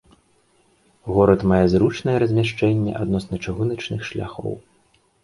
[1.17, 4.53] Горад мае зручнае размяшчэнне адносна чыгуначных шляхоў.